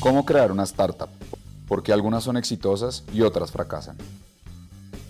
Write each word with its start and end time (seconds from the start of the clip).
¿Cómo 0.00 0.24
crear 0.24 0.50
una 0.50 0.62
startup? 0.62 1.10
Porque 1.68 1.92
algunas 1.92 2.24
son 2.24 2.38
exitosas 2.38 3.04
y 3.12 3.20
otras 3.20 3.52
fracasan. 3.52 3.98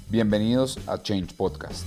Bienvenidos 0.08 0.80
a 0.88 1.00
Change 1.00 1.32
Podcast. 1.36 1.84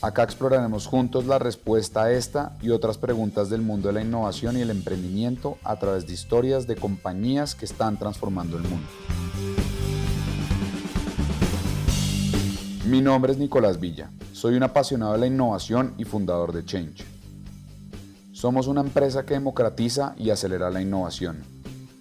Acá 0.00 0.22
exploraremos 0.22 0.86
juntos 0.86 1.26
la 1.26 1.38
respuesta 1.38 2.04
a 2.04 2.12
esta 2.12 2.56
y 2.62 2.70
otras 2.70 2.96
preguntas 2.96 3.50
del 3.50 3.60
mundo 3.60 3.88
de 3.88 3.92
la 3.92 4.00
innovación 4.00 4.56
y 4.56 4.62
el 4.62 4.70
emprendimiento 4.70 5.58
a 5.62 5.76
través 5.76 6.06
de 6.06 6.14
historias 6.14 6.66
de 6.66 6.76
compañías 6.76 7.54
que 7.54 7.66
están 7.66 7.98
transformando 7.98 8.56
el 8.56 8.62
mundo. 8.62 8.88
Mi 12.86 13.02
nombre 13.02 13.32
es 13.32 13.38
Nicolás 13.38 13.78
Villa, 13.78 14.10
soy 14.32 14.54
un 14.54 14.62
apasionado 14.62 15.12
de 15.12 15.18
la 15.18 15.26
innovación 15.26 15.92
y 15.98 16.04
fundador 16.04 16.54
de 16.54 16.64
Change. 16.64 17.15
Somos 18.36 18.66
una 18.66 18.82
empresa 18.82 19.24
que 19.24 19.32
democratiza 19.32 20.14
y 20.18 20.28
acelera 20.28 20.68
la 20.68 20.82
innovación. 20.82 21.38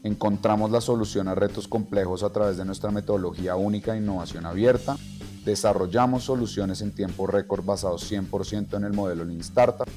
Encontramos 0.03 0.69
la 0.69 0.81
solución 0.81 1.29
a 1.29 1.33
retos 1.33 1.69
complejos 1.69 2.23
a 2.23 2.29
través 2.29 2.57
de 2.57 2.65
nuestra 2.65 2.91
metodología 2.91 3.55
única 3.55 3.93
de 3.93 3.99
innovación 3.99 4.45
abierta. 4.45 4.97
Desarrollamos 5.45 6.25
soluciones 6.25 6.81
en 6.81 6.93
tiempo 6.93 7.25
récord 7.25 7.63
basados 7.63 8.11
100% 8.11 8.75
en 8.75 8.83
el 8.83 8.91
modelo 8.91 9.23
Lean 9.23 9.39
Startup 9.39 9.87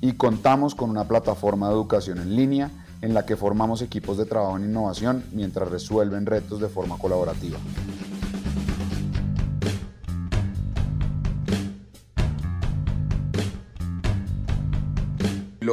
y 0.00 0.14
contamos 0.14 0.74
con 0.74 0.90
una 0.90 1.06
plataforma 1.06 1.68
de 1.68 1.74
educación 1.74 2.18
en 2.18 2.34
línea 2.34 2.68
en 3.00 3.14
la 3.14 3.24
que 3.24 3.36
formamos 3.36 3.80
equipos 3.80 4.18
de 4.18 4.26
trabajo 4.26 4.56
en 4.56 4.64
innovación 4.64 5.22
mientras 5.30 5.70
resuelven 5.70 6.26
retos 6.26 6.60
de 6.60 6.68
forma 6.68 6.98
colaborativa. 6.98 7.58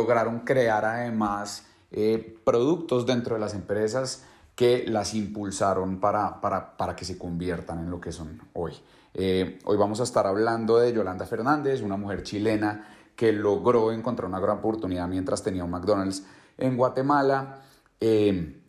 Lograron 0.04 0.40
crear 0.42 0.84
además 0.84 1.66
eh, 1.90 2.38
productos 2.44 3.06
dentro 3.06 3.36
de 3.36 3.40
las 3.40 3.54
empresas 3.54 4.26
que 4.54 4.84
las 4.86 5.14
impulsaron 5.14 6.02
para, 6.02 6.42
para, 6.42 6.96
que 6.96 7.06
se 7.06 7.18
conviertan 7.18 7.80
en 7.80 7.90
lo 7.90 8.02
que 8.02 8.12
son 8.12 8.42
hoy. 8.52 8.74
Eh, 9.14 9.60
hoy 9.64 9.78
vamos 9.78 10.02
a 10.02 10.04
estar 10.04 10.28
hablando 10.28 10.78
de 10.78 10.92
Yolanda 10.92 11.26
Fernández, 11.26 11.82
una 11.82 11.96
mujer 11.96 12.24
chilena 12.24 12.86
que 13.16 13.32
logró 13.32 13.94
encontrar 13.94 14.28
una 14.28 14.42
gran 14.42 14.58
oportunidad 14.58 15.08
mientras 15.08 15.42
tenía 15.42 15.64
un 15.64 15.72
McDonald's 15.72 16.26
en 16.58 16.76
Guatemala. 16.76 17.62
Eh, 18.02 18.62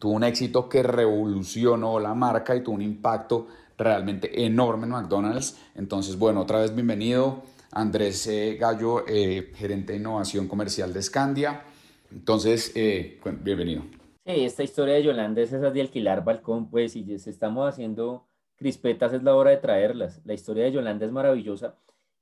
tuvo 0.00 0.14
un 0.14 0.24
éxito 0.24 0.68
que 0.68 0.82
revolucionó 0.82 2.00
la 2.00 2.14
marca 2.14 2.56
y 2.56 2.62
tuvo 2.62 2.74
un 2.74 2.82
impacto 2.82 3.46
realmente 3.78 4.44
enorme 4.44 4.86
en 4.86 4.90
McDonald's. 4.90 5.56
Entonces, 5.76 6.18
bueno, 6.18 6.40
otra 6.40 6.58
vez 6.58 6.74
bienvenido. 6.74 7.44
Andrés 7.72 8.26
eh, 8.26 8.56
Gallo, 8.60 9.06
eh, 9.08 9.50
gerente 9.54 9.94
de 9.94 9.98
innovación 9.98 10.46
comercial 10.46 10.92
de 10.92 11.02
Scandia. 11.02 11.64
Entonces, 12.10 12.70
eh, 12.74 13.18
bienvenido. 13.42 13.82
Sí, 14.26 14.44
esta 14.44 14.62
historia 14.62 14.94
de 14.94 15.02
Yolanda 15.02 15.40
es 15.40 15.52
esa 15.52 15.70
de 15.70 15.80
alquilar 15.80 16.22
balcón, 16.22 16.68
pues, 16.70 16.92
si 16.92 17.04
estamos 17.10 17.68
haciendo 17.68 18.28
crispetas 18.56 19.12
es 19.14 19.22
la 19.22 19.34
hora 19.34 19.50
de 19.50 19.56
traerlas. 19.56 20.20
La 20.24 20.34
historia 20.34 20.64
de 20.64 20.72
Yolanda 20.72 21.06
es 21.06 21.12
maravillosa. 21.12 21.74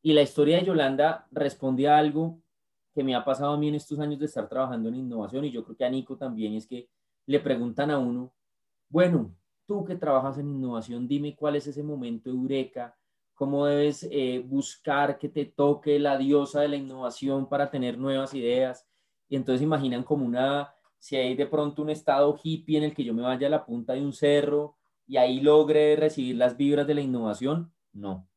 Y 0.02 0.12
la 0.12 0.22
historia 0.22 0.58
de 0.58 0.66
Yolanda 0.66 1.26
responde 1.32 1.88
a 1.88 1.98
algo 1.98 2.40
que 2.94 3.04
me 3.04 3.14
ha 3.14 3.24
pasado 3.24 3.52
a 3.52 3.58
mí 3.58 3.68
en 3.68 3.74
estos 3.74 3.98
años 3.98 4.20
de 4.20 4.26
estar 4.26 4.48
trabajando 4.48 4.88
en 4.88 4.96
innovación, 4.96 5.44
y 5.44 5.50
yo 5.50 5.64
creo 5.64 5.76
que 5.76 5.84
a 5.84 5.90
Nico 5.90 6.16
también, 6.16 6.54
es 6.54 6.66
que 6.66 6.88
le 7.26 7.40
preguntan 7.40 7.90
a 7.90 7.98
uno, 7.98 8.32
bueno, 8.88 9.34
tú 9.66 9.84
que 9.84 9.96
trabajas 9.96 10.38
en 10.38 10.48
innovación, 10.48 11.06
dime 11.06 11.36
cuál 11.36 11.56
es 11.56 11.66
ese 11.66 11.82
momento 11.82 12.30
eureka 12.30 12.96
cómo 13.40 13.64
debes 13.64 14.06
eh, 14.10 14.44
buscar 14.46 15.16
que 15.18 15.30
te 15.30 15.46
toque 15.46 15.98
la 15.98 16.18
diosa 16.18 16.60
de 16.60 16.68
la 16.68 16.76
innovación 16.76 17.48
para 17.48 17.70
tener 17.70 17.96
nuevas 17.96 18.34
ideas. 18.34 18.86
Y 19.30 19.36
entonces 19.36 19.62
imaginan 19.62 20.02
como 20.02 20.26
una, 20.26 20.74
si 20.98 21.16
hay 21.16 21.34
de 21.34 21.46
pronto 21.46 21.80
un 21.80 21.88
estado 21.88 22.38
hippie 22.44 22.76
en 22.76 22.84
el 22.84 22.94
que 22.94 23.02
yo 23.02 23.14
me 23.14 23.22
vaya 23.22 23.46
a 23.46 23.50
la 23.50 23.64
punta 23.64 23.94
de 23.94 24.02
un 24.02 24.12
cerro 24.12 24.76
y 25.06 25.16
ahí 25.16 25.40
logre 25.40 25.96
recibir 25.96 26.36
las 26.36 26.58
vibras 26.58 26.86
de 26.86 26.92
la 26.92 27.00
innovación, 27.00 27.72
no. 27.94 28.28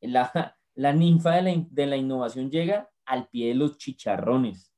La, 0.00 0.56
la 0.76 0.92
ninfa 0.92 1.34
de 1.34 1.42
la, 1.42 1.66
de 1.68 1.86
la 1.86 1.96
innovación 1.96 2.52
llega 2.52 2.88
al 3.04 3.26
pie 3.26 3.48
de 3.48 3.56
los 3.56 3.78
chicharrones. 3.78 4.72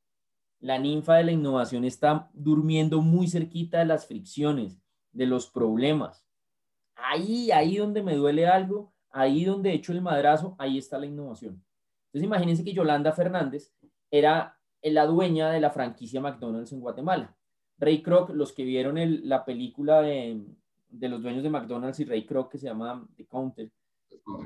La 0.60 0.78
ninfa 0.78 1.16
de 1.16 1.24
la 1.24 1.32
innovación 1.32 1.84
está 1.84 2.30
durmiendo 2.32 3.02
muy 3.02 3.28
cerquita 3.28 3.80
de 3.80 3.84
las 3.84 4.06
fricciones, 4.06 4.80
de 5.12 5.26
los 5.26 5.50
problemas. 5.50 6.26
Ahí, 6.94 7.50
ahí 7.50 7.76
donde 7.76 8.02
me 8.02 8.16
duele 8.16 8.46
algo, 8.46 8.94
ahí 9.10 9.44
donde 9.44 9.70
he 9.70 9.74
hecho 9.74 9.92
el 9.92 10.02
madrazo, 10.02 10.54
ahí 10.58 10.78
está 10.78 10.98
la 10.98 11.06
innovación. 11.06 11.62
Entonces 12.06 12.26
imagínense 12.26 12.64
que 12.64 12.72
Yolanda 12.72 13.12
Fernández 13.12 13.72
era 14.10 14.58
la 14.82 15.06
dueña 15.06 15.50
de 15.50 15.60
la 15.60 15.70
franquicia 15.70 16.20
McDonald's 16.20 16.72
en 16.72 16.80
Guatemala. 16.80 17.36
Ray 17.78 18.02
Kroc, 18.02 18.30
los 18.30 18.52
que 18.52 18.64
vieron 18.64 18.96
la 19.28 19.44
película 19.44 20.02
de, 20.02 20.42
los 20.90 21.22
dueños 21.22 21.42
de 21.42 21.50
McDonald's 21.50 22.00
y 22.00 22.04
Ray 22.04 22.26
Kroc 22.26 22.50
que 22.50 22.58
se 22.58 22.66
llama 22.66 23.06
The 23.16 23.26
Counter, 23.26 23.70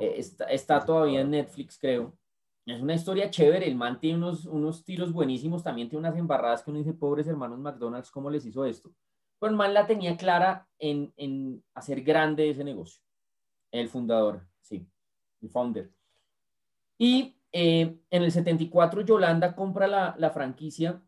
eh, 0.00 0.20
está, 0.50 0.84
todavía 0.84 1.20
en 1.20 1.30
Netflix, 1.30 1.78
creo. 1.78 2.16
Es 2.66 2.80
una 2.80 2.94
historia 2.94 3.30
chévere, 3.30 3.66
el 3.66 3.76
man 3.76 4.00
tiene 4.00 4.18
unos, 4.18 4.46
unos 4.46 4.84
tiros 4.84 5.12
buenísimos, 5.12 5.62
también 5.62 5.88
tiene 5.88 6.06
unas 6.06 6.16
embarradas 6.16 6.62
que 6.62 6.70
uno 6.70 6.78
dice, 6.78 6.94
pobres 6.94 7.26
hermanos 7.26 7.58
McDonald's, 7.58 8.10
¿cómo 8.10 8.30
les 8.30 8.46
hizo 8.46 8.64
esto? 8.64 8.90
Pero 9.38 9.50
el 9.50 9.56
man 9.56 9.74
la 9.74 9.86
tenía 9.86 10.16
clara 10.16 10.66
en, 10.78 11.12
en 11.16 11.62
hacer 11.74 12.02
grande 12.02 12.48
ese 12.48 12.64
negocio, 12.64 13.02
el 13.70 13.88
fundador 13.88 14.46
el 15.44 15.50
founder. 15.50 15.90
Y 16.98 17.36
eh, 17.52 17.98
en 18.10 18.22
el 18.22 18.32
74 18.32 19.02
Yolanda 19.02 19.54
compra 19.54 19.86
la, 19.86 20.14
la 20.18 20.30
franquicia 20.30 21.02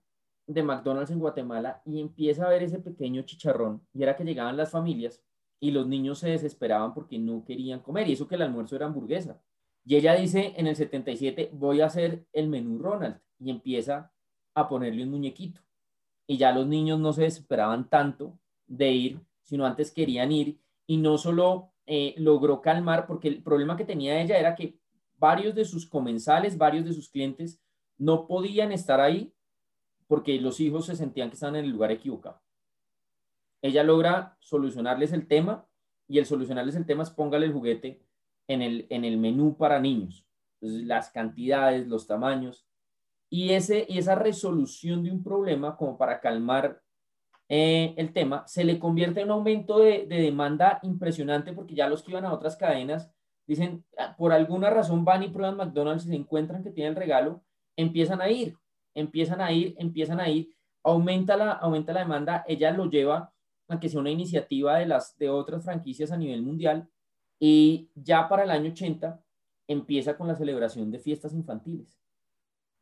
de 0.46 0.62
McDonald's 0.62 1.10
en 1.10 1.18
Guatemala 1.18 1.82
y 1.84 2.00
empieza 2.00 2.46
a 2.46 2.50
ver 2.50 2.62
ese 2.62 2.78
pequeño 2.78 3.22
chicharrón 3.22 3.84
y 3.92 4.02
era 4.02 4.16
que 4.16 4.24
llegaban 4.24 4.56
las 4.56 4.70
familias 4.70 5.20
y 5.58 5.72
los 5.72 5.86
niños 5.86 6.20
se 6.20 6.30
desesperaban 6.30 6.94
porque 6.94 7.18
no 7.18 7.44
querían 7.44 7.80
comer 7.80 8.08
y 8.08 8.12
eso 8.12 8.28
que 8.28 8.36
el 8.36 8.42
almuerzo 8.42 8.76
era 8.76 8.86
hamburguesa. 8.86 9.40
Y 9.84 9.96
ella 9.96 10.14
dice 10.14 10.52
en 10.56 10.66
el 10.66 10.76
77 10.76 11.50
voy 11.52 11.80
a 11.80 11.86
hacer 11.86 12.26
el 12.32 12.48
menú 12.48 12.78
Ronald 12.78 13.20
y 13.38 13.50
empieza 13.50 14.12
a 14.54 14.68
ponerle 14.68 15.04
un 15.04 15.10
muñequito. 15.10 15.60
Y 16.26 16.36
ya 16.36 16.52
los 16.52 16.66
niños 16.66 16.98
no 16.98 17.12
se 17.12 17.22
desesperaban 17.22 17.88
tanto 17.88 18.38
de 18.66 18.90
ir, 18.90 19.20
sino 19.42 19.64
antes 19.64 19.92
querían 19.92 20.32
ir 20.32 20.58
y 20.86 20.96
no 20.96 21.18
solo 21.18 21.72
eh, 21.86 22.14
logró 22.18 22.60
calmar, 22.60 23.06
porque 23.06 23.28
el 23.28 23.42
problema 23.42 23.76
que 23.76 23.84
tenía 23.84 24.20
ella 24.20 24.38
era 24.38 24.54
que 24.54 24.78
varios 25.18 25.54
de 25.54 25.64
sus 25.64 25.88
comensales, 25.88 26.58
varios 26.58 26.84
de 26.84 26.92
sus 26.92 27.08
clientes 27.08 27.62
no 27.98 28.26
podían 28.26 28.72
estar 28.72 29.00
ahí 29.00 29.32
porque 30.06 30.40
los 30.40 30.60
hijos 30.60 30.86
se 30.86 30.96
sentían 30.96 31.28
que 31.30 31.34
estaban 31.34 31.56
en 31.56 31.64
el 31.64 31.70
lugar 31.70 31.90
equivocado. 31.90 32.40
Ella 33.62 33.82
logra 33.82 34.36
solucionarles 34.40 35.12
el 35.12 35.26
tema 35.26 35.66
y 36.06 36.18
el 36.18 36.26
solucionarles 36.26 36.76
el 36.76 36.86
tema 36.86 37.02
es 37.02 37.10
póngale 37.10 37.46
el 37.46 37.52
juguete 37.52 38.02
en 38.46 38.62
el, 38.62 38.86
en 38.90 39.04
el 39.04 39.18
menú 39.18 39.56
para 39.56 39.80
niños. 39.80 40.24
las 40.60 41.10
cantidades, 41.10 41.86
los 41.86 42.06
tamaños 42.06 42.66
y, 43.28 43.50
ese, 43.52 43.86
y 43.88 43.98
esa 43.98 44.14
resolución 44.14 45.02
de 45.02 45.10
un 45.10 45.22
problema 45.22 45.76
como 45.76 45.98
para 45.98 46.20
calmar 46.20 46.82
eh, 47.48 47.94
el 47.96 48.12
tema, 48.12 48.46
se 48.46 48.64
le 48.64 48.78
convierte 48.78 49.20
en 49.20 49.26
un 49.26 49.32
aumento 49.32 49.78
de, 49.78 50.06
demanda 50.06 50.80
impresionante 50.82 51.52
porque 51.52 51.74
ya 51.74 51.88
los 51.88 52.02
que 52.02 52.10
iban 52.10 52.24
a 52.24 52.32
otras 52.32 52.56
cadenas 52.56 53.10
dicen, 53.46 53.84
ah, 53.98 54.16
por 54.16 54.32
alguna 54.32 54.70
razón 54.70 55.04
van 55.04 55.22
y 55.22 55.28
prueban 55.28 55.56
McDonald's 55.56 56.06
y 56.06 56.08
se 56.08 56.16
encuentran 56.16 56.64
que 56.64 56.70
tienen 56.70 56.96
regalo, 56.96 57.44
empiezan 57.76 58.20
a 58.20 58.28
ir, 58.28 58.56
empiezan 58.94 59.40
a 59.40 59.52
ir, 59.52 59.76
empiezan 59.78 60.18
a 60.18 60.28
ir, 60.28 60.56
aumenta 60.82 61.36
la, 61.36 61.52
aumenta 61.52 61.92
la 61.92 62.00
demanda, 62.00 62.44
ella 62.48 62.72
lo 62.72 62.90
lleva 62.90 63.32
a 63.68 63.78
que 63.78 63.88
sea 63.88 64.00
una 64.00 64.10
iniciativa 64.10 64.78
de, 64.78 64.86
las, 64.86 65.16
de 65.16 65.30
otras 65.30 65.64
franquicias 65.64 66.10
a 66.10 66.16
nivel 66.16 66.42
mundial 66.42 66.88
y 67.38 67.90
ya 67.94 68.28
para 68.28 68.42
el 68.42 68.50
año 68.50 68.70
80 68.70 69.20
empieza 69.68 70.16
con 70.16 70.26
la 70.26 70.36
celebración 70.36 70.90
de 70.90 70.98
fiestas 70.98 71.32
infantiles. 71.32 72.00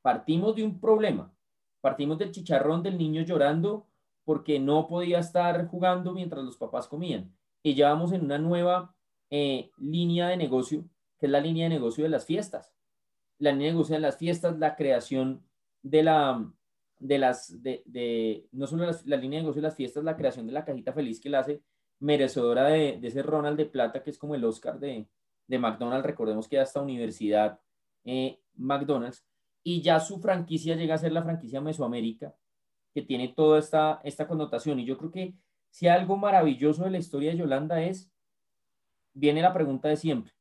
Partimos 0.02 0.54
de 0.54 0.64
un 0.64 0.80
problema, 0.80 1.34
partimos 1.80 2.18
del 2.18 2.30
chicharrón 2.30 2.82
del 2.82 2.96
niño 2.96 3.22
llorando 3.22 3.86
porque 4.24 4.58
no 4.58 4.86
podía 4.86 5.18
estar 5.18 5.66
jugando 5.68 6.12
mientras 6.12 6.44
los 6.44 6.56
papás 6.56 6.88
comían. 6.88 7.34
Y 7.62 7.74
ya 7.74 7.90
vamos 7.90 8.12
en 8.12 8.24
una 8.24 8.38
nueva 8.38 8.94
eh, 9.30 9.70
línea 9.78 10.28
de 10.28 10.36
negocio, 10.36 10.84
que 11.18 11.26
es 11.26 11.32
la 11.32 11.40
línea 11.40 11.64
de 11.64 11.74
negocio 11.74 12.04
de 12.04 12.10
las 12.10 12.26
fiestas. 12.26 12.72
La 13.38 13.52
línea 13.52 13.68
de 13.68 13.72
negocio 13.72 13.94
de 13.94 14.00
las 14.00 14.16
fiestas, 14.16 14.58
la 14.58 14.76
creación 14.76 15.42
de 15.82 16.02
la, 16.02 16.52
de 16.98 17.18
las, 17.18 17.62
de, 17.62 18.46
no 18.52 18.66
solo 18.66 18.86
la 19.04 19.16
línea 19.16 19.38
de 19.38 19.42
negocio 19.42 19.60
de 19.60 19.68
las 19.68 19.76
fiestas, 19.76 20.04
la 20.04 20.16
creación 20.16 20.46
de 20.46 20.52
la 20.52 20.64
cajita 20.64 20.92
feliz 20.92 21.20
que 21.20 21.30
la 21.30 21.40
hace 21.40 21.62
merecedora 22.00 22.64
de, 22.64 23.00
ese 23.02 23.22
Ronald 23.22 23.56
de 23.56 23.66
Plata, 23.66 24.02
que 24.02 24.10
es 24.10 24.18
como 24.18 24.34
el 24.34 24.44
Oscar 24.44 24.78
de, 24.78 25.06
de 25.46 25.58
McDonald's. 25.58 26.06
Recordemos 26.06 26.48
que 26.48 26.58
hasta 26.58 26.80
Universidad 26.80 27.60
eh, 28.04 28.40
McDonald's. 28.56 29.24
Y 29.62 29.80
ya 29.80 29.98
su 30.00 30.18
franquicia 30.20 30.76
llega 30.76 30.94
a 30.94 30.98
ser 30.98 31.12
la 31.12 31.22
franquicia 31.22 31.60
Mesoamérica, 31.60 32.34
que 32.94 33.02
tiene 33.02 33.28
toda 33.28 33.58
esta, 33.58 34.00
esta 34.04 34.26
connotación. 34.26 34.78
Y 34.80 34.84
yo 34.84 34.96
creo 34.96 35.10
que 35.10 35.34
si 35.70 35.88
algo 35.88 36.16
maravilloso 36.16 36.84
de 36.84 36.90
la 36.90 36.98
historia 36.98 37.32
de 37.32 37.38
Yolanda 37.38 37.82
es, 37.82 38.10
viene 39.12 39.42
la 39.42 39.52
pregunta 39.52 39.88
de 39.88 39.96
siempre, 39.96 40.32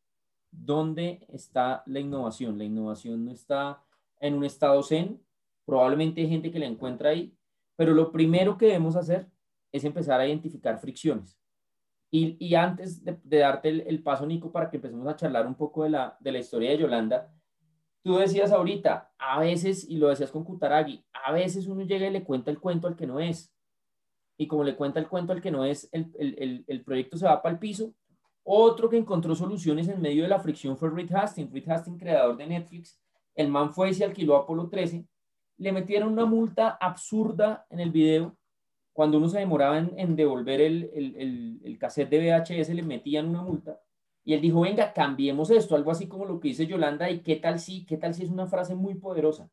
¿dónde 0.52 1.26
está 1.30 1.84
la 1.88 2.00
innovación? 2.00 2.58
La 2.58 2.64
innovación 2.64 3.26
no 3.26 3.32
está 3.32 3.84
en 4.20 4.36
un 4.36 4.46
estado 4.46 4.82
zen, 4.84 5.24
Probablemente 5.66 6.22
hay 6.22 6.30
gente 6.30 6.52
que 6.52 6.60
la 6.60 6.66
encuentra 6.66 7.10
ahí, 7.10 7.34
pero 7.76 7.94
lo 7.94 8.12
primero 8.12 8.58
que 8.58 8.66
debemos 8.66 8.96
hacer 8.96 9.28
es 9.72 9.84
empezar 9.84 10.20
a 10.20 10.28
identificar 10.28 10.78
fricciones. 10.80 11.40
Y, 12.12 12.38
y 12.40 12.56
antes 12.56 13.04
de, 13.04 13.38
darte 13.38 13.70
el, 13.70 14.04
paso, 14.04 14.26
Nico, 14.26 14.52
para 14.52 14.70
que 14.70 14.78
empecemos 14.78 15.08
a 15.08 15.16
charlar 15.16 15.48
un 15.48 15.56
poco 15.56 15.84
de 15.84 15.90
la, 15.90 16.18
de 16.20 16.32
la 16.32 16.40
historia 16.40 16.72
de 16.72 16.78
Yolanda, 16.78 17.34
tú 18.04 18.18
decías 18.18 18.52
ahorita, 18.52 19.12
a 19.18 19.40
veces, 19.40 19.90
y 19.90 19.98
lo 19.98 20.10
decías 20.10 20.32
con 20.32 20.44
Kutaragi, 20.44 21.04
a 21.14 21.32
veces 21.32 21.68
uno 21.68 21.84
llega 21.84 22.08
y 22.08 22.12
le 22.12 22.24
cuenta 22.24 22.52
el 22.52 22.60
cuento 22.60 22.88
al 22.88 22.96
que 22.96 23.08
no 23.08 23.20
es. 23.20 23.52
Y 24.38 24.48
como 24.48 24.64
le 24.64 24.76
cuenta 24.76 25.00
el 25.00 25.08
cuento 25.08 25.34
al 25.34 25.42
que 25.42 25.52
no 25.52 25.64
es, 25.66 25.90
el, 25.92 26.12
el, 26.18 26.64
el 26.68 26.84
proyecto 26.84 27.18
se 27.18 27.26
va 27.26 27.42
para 27.42 27.54
el 27.54 27.60
piso. 27.60 27.94
Otro 28.44 28.90
que 28.90 28.98
encontró 28.98 29.36
soluciones 29.36 29.88
en 29.88 30.02
medio 30.02 30.24
de 30.24 30.30
la 30.30 30.40
fricción 30.40 30.78
fue 30.78 30.90
Reed 30.90 31.14
Hastings. 31.14 31.52
Reed 31.52 31.70
Hastings, 31.70 32.00
creador 32.00 32.36
de 32.36 32.48
Netflix. 32.48 33.00
El 33.36 33.48
man 33.48 33.74
fue 33.74 33.92
y 33.92 33.94
se 33.94 34.04
alquiló 34.04 34.36
Apolo 34.36 34.70
13. 34.70 35.06
Le 35.58 35.72
metieron 35.72 36.12
una 36.12 36.26
multa 36.26 36.78
absurda 36.80 37.66
en 37.70 37.80
el 37.80 37.92
video 37.92 38.36
cuando 38.94 39.18
uno 39.18 39.28
se 39.28 39.40
demoraba 39.40 39.80
en, 39.80 40.16
devolver 40.16 40.62
el, 40.62 40.90
el, 40.94 41.60
el, 41.64 41.78
cassette 41.80 42.12
de 42.12 42.20
VHS, 42.20 42.70
le 42.70 42.84
metían 42.84 43.28
una 43.28 43.42
multa. 43.42 43.82
Y 44.24 44.34
él 44.34 44.42
dijo, 44.42 44.62
venga, 44.62 44.94
cambiemos 44.94 45.50
esto, 45.50 45.76
algo 45.76 45.92
así 45.92 46.08
como 46.08 46.26
lo 46.26 46.40
que 46.40 46.50
dice 46.50 46.68
Yolanda, 46.68 47.10
y 47.10 47.22
qué 47.22 47.36
tal 47.36 47.60
si, 47.60 47.86
qué 47.86 47.98
tal 47.98 48.14
si 48.14 48.24
es 48.24 48.30
una 48.30 48.48
frase 48.48 48.76
muy 48.76 48.96
poderosa. 48.96 49.50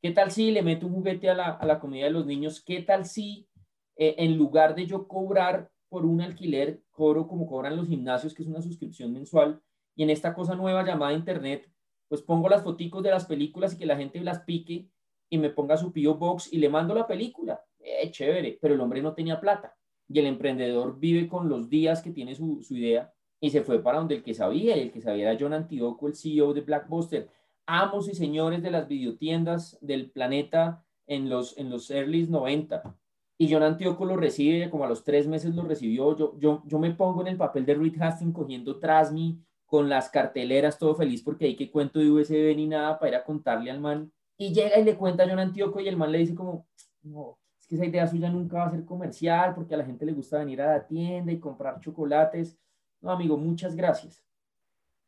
¿Qué 0.00 0.10
tal 0.10 0.32
si 0.32 0.50
le 0.50 0.62
meto 0.62 0.86
un 0.86 0.94
juguete 0.94 1.30
a 1.30 1.34
la, 1.34 1.50
a 1.50 1.64
la 1.64 1.78
comida 1.78 2.06
de 2.06 2.10
los 2.10 2.26
niños? 2.26 2.62
¿Qué 2.64 2.82
tal 2.82 3.04
si 3.04 3.48
eh, 3.96 4.16
en 4.18 4.36
lugar 4.36 4.74
de 4.74 4.86
yo 4.86 5.06
cobrar 5.06 5.70
por 5.88 6.04
un 6.06 6.20
alquiler, 6.20 6.82
cobro 6.90 7.28
como 7.28 7.46
cobran 7.46 7.76
los 7.76 7.86
gimnasios, 7.86 8.34
que 8.34 8.42
es 8.42 8.48
una 8.48 8.62
suscripción 8.62 9.12
mensual, 9.12 9.60
y 9.94 10.02
en 10.02 10.10
esta 10.10 10.34
cosa 10.34 10.54
nueva 10.54 10.84
llamada 10.84 11.12
Internet, 11.12 11.70
pues 12.08 12.22
pongo 12.22 12.48
las 12.48 12.62
foticos 12.62 13.02
de 13.02 13.10
las 13.10 13.26
películas 13.26 13.74
y 13.74 13.78
que 13.78 13.86
la 13.86 13.96
gente 13.96 14.20
las 14.20 14.40
pique 14.40 14.88
y 15.28 15.38
me 15.38 15.50
ponga 15.50 15.76
su 15.76 15.92
P.O. 15.92 16.14
Box 16.16 16.52
y 16.52 16.58
le 16.58 16.68
mando 16.68 16.94
la 16.94 17.06
película 17.06 17.62
eh, 17.78 18.10
chévere, 18.10 18.58
pero 18.60 18.74
el 18.74 18.80
hombre 18.80 19.02
no 19.02 19.14
tenía 19.14 19.40
plata 19.40 19.76
y 20.08 20.18
el 20.18 20.26
emprendedor 20.26 20.98
vive 20.98 21.28
con 21.28 21.48
los 21.48 21.68
días 21.68 22.02
que 22.02 22.10
tiene 22.10 22.34
su, 22.34 22.60
idea 22.70 23.12
y 23.42 23.50
se 23.50 23.62
fue 23.62 23.82
para 23.82 23.98
donde 23.98 24.14
el 24.14 24.22
que 24.22 24.34
sabía, 24.34 24.76
el 24.76 24.92
que 24.92 25.00
sabía 25.00 25.28
era 25.28 25.38
John 25.38 25.52
Antioco, 25.52 26.06
el 26.06 26.14
CEO 26.14 26.54
de 26.54 26.60
Blackbuster, 26.60 27.28
amos 27.66 28.08
y 28.08 28.14
señores 28.14 28.62
de 28.62 28.70
las 28.70 28.86
videotiendas 28.86 29.76
del 29.80 30.12
planeta 30.12 30.84
en 31.08 31.28
los, 31.28 31.58
en 31.58 31.68
los 31.68 31.90
early 31.90 32.24
90. 32.28 32.96
Y 33.38 33.52
John 33.52 33.64
Antioco 33.64 34.04
lo 34.04 34.16
recibe, 34.16 34.70
como 34.70 34.84
a 34.84 34.88
los 34.88 35.02
tres 35.02 35.26
meses 35.26 35.56
lo 35.56 35.64
recibió. 35.64 36.16
Yo, 36.16 36.38
yo, 36.38 36.62
yo 36.64 36.78
me 36.78 36.92
pongo 36.92 37.22
en 37.22 37.26
el 37.26 37.36
papel 37.36 37.66
de 37.66 37.74
Reed 37.74 38.00
Hastings 38.00 38.32
cogiendo 38.32 38.78
tras 38.78 39.12
mí 39.12 39.42
con 39.66 39.88
las 39.88 40.08
carteleras, 40.08 40.78
todo 40.78 40.94
feliz 40.94 41.20
porque 41.20 41.46
hay 41.46 41.56
que 41.56 41.68
cuento 41.68 41.98
de 41.98 42.12
USB 42.12 42.54
ni 42.54 42.68
nada 42.68 42.96
para 42.96 43.08
ir 43.08 43.16
a 43.16 43.24
contarle 43.24 43.72
al 43.72 43.80
man. 43.80 44.12
Y 44.38 44.54
llega 44.54 44.78
y 44.78 44.84
le 44.84 44.96
cuenta 44.96 45.24
a 45.24 45.28
John 45.28 45.40
Antioco 45.40 45.80
y 45.80 45.88
el 45.88 45.96
man 45.96 46.12
le 46.12 46.18
dice 46.18 46.36
como, 46.36 46.68
no, 47.02 47.38
esa 47.68 47.84
idea 47.84 48.06
suya 48.06 48.30
nunca 48.30 48.58
va 48.58 48.66
a 48.66 48.70
ser 48.70 48.84
comercial 48.84 49.52
porque 49.56 49.74
a 49.74 49.78
la 49.78 49.84
gente 49.84 50.06
le 50.06 50.12
gusta 50.12 50.38
venir 50.38 50.62
a 50.62 50.76
la 50.76 50.86
tienda 50.86 51.32
y 51.32 51.40
comprar 51.40 51.80
chocolates. 51.80 52.56
No, 53.02 53.10
amigo, 53.10 53.36
muchas 53.36 53.74
gracias. 53.74 54.24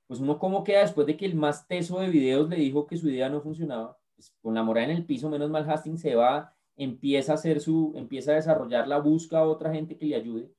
Pues 0.08 0.20
uno 0.20 0.38
cómo 0.38 0.64
queda 0.64 0.81
después 0.81 1.06
de 1.06 1.17
que 1.17 1.26
el 1.26 1.37
más 1.37 1.67
teso 1.67 2.00
de 2.00 2.08
videos 2.08 2.49
le 2.49 2.56
dijo 2.56 2.87
que 2.87 2.96
su 2.96 3.08
idea 3.08 3.29
no 3.29 3.41
funcionaba. 3.41 3.96
Pues 4.17 4.35
con 4.43 4.55
la 4.55 4.64
morada 4.64 4.88
en 4.88 4.96
el 4.96 5.06
piso, 5.06 5.31
menos 5.31 5.49
mal 5.49 5.69
Hastings 5.69 6.00
se 6.00 6.17
va, 6.17 6.55
empieza 6.76 7.32
a 7.32 7.35
hacer 7.37 7.61
su, 7.61 7.93
empieza 7.96 8.32
a 8.32 8.35
desarrollarla, 8.35 8.99
busca 8.99 9.38
a 9.38 9.49
otra 9.49 9.73
gente 9.73 9.96
que 9.96 10.06
le 10.06 10.17
ayude 10.17 10.52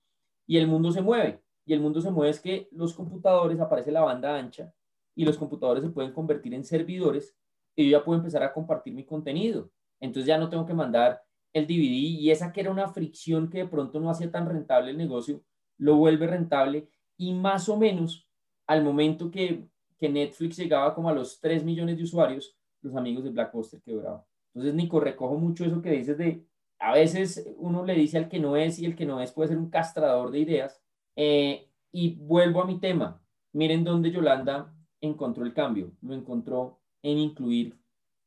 y 0.48 0.58
el 0.58 0.68
mundo 0.68 0.92
se 0.92 1.02
mueve. 1.02 1.42
Y 1.66 1.74
el 1.74 1.82
mundo 1.82 2.00
se 2.00 2.10
mueve 2.10 2.32
es 2.32 2.40
que 2.40 2.70
los 2.72 2.94
computadores, 2.94 3.60
aparece 3.60 3.92
la 3.92 4.02
banda 4.02 4.38
ancha 4.38 4.74
y 5.14 5.26
los 5.26 5.38
computadores 5.38 5.84
se 5.84 5.90
pueden 5.90 6.14
convertir 6.14 6.54
en 6.54 6.64
servidores 6.64 7.36
y 7.76 7.90
yo 7.90 7.98
ya 7.98 8.06
puedo 8.06 8.18
empezar 8.20 8.44
a 8.44 8.54
compartir 8.54 8.94
mi 8.94 9.04
contenido. 9.04 9.72
Entonces 10.00 10.28
ya 10.28 10.38
no 10.38 10.50
tengo 10.50 10.66
que 10.66 10.74
mandar 10.74 11.22
el 11.54 11.68
DVD 11.68 12.22
y 12.22 12.32
esa 12.32 12.54
que 12.54 12.62
era 12.62 12.72
una 12.72 12.88
fricción 12.88 13.50
que 13.50 13.60
de 13.60 13.68
pronto 13.68 14.00
no 14.00 14.10
hacía 14.10 14.32
tan 14.32 14.48
rentable 14.48 14.92
el 14.92 14.98
negocio, 14.98 15.44
lo 15.78 15.96
vuelve 15.96 16.28
rentable 16.28 16.88
y 17.18 17.34
más 17.34 17.70
o 17.70 17.78
menos 17.78 18.28
al 18.68 18.84
momento 18.84 19.32
que, 19.32 19.68
Netflix 20.00 20.58
llegaba 20.58 20.94
como 20.94 21.10
a 21.10 21.14
los 21.14 21.40
3 21.40 21.64
millones 21.64 21.98
de 21.98 22.04
usuarios, 22.04 22.56
los 22.84 22.96
amigos 22.96 23.24
de 23.24 23.32
Blackbuster 23.32 23.82
quebraban. 23.82 24.22
Entonces, 24.54 24.76
Nico, 24.76 25.00
recojo 25.00 25.34
mucho 25.34 25.66
eso 25.66 25.82
que 25.82 25.90
dices 25.90 26.16
de, 26.16 26.46
a 26.78 26.94
veces 26.94 27.44
uno 27.58 27.84
le 27.84 27.96
dice 27.96 28.20
al 28.20 28.30
que 28.30 28.38
no 28.38 28.56
es 28.56 28.78
y 28.78 28.86
el 28.86 28.96
que 28.96 29.08
no 29.08 29.20
es 29.20 29.32
puede 29.32 29.50
ser 29.50 29.58
un 29.58 29.72
castrador 29.72 30.30
de 30.30 30.40
ideas. 30.42 30.80
Eh, 31.16 31.68
y 31.92 32.14
vuelvo 32.18 32.62
a 32.62 32.68
mi 32.68 32.80
tema. 32.80 33.20
Miren 33.52 33.84
dónde 33.84 34.12
Yolanda 34.12 34.72
encontró 35.02 35.44
el 35.44 35.56
cambio. 35.56 35.92
Lo 36.04 36.14
encontró 36.14 36.80
en 37.02 37.18
incluir 37.18 37.76